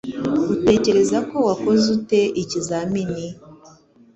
[0.53, 3.25] Utekereza ko wakoze ute ikizamini?